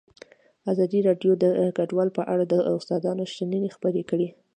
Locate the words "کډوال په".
1.77-2.23